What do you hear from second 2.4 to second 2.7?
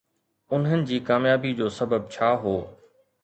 هو؟